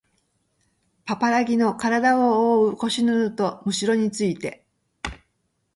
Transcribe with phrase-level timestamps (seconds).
[1.05, 4.65] パパラギのからだをおおう腰布とむしろについて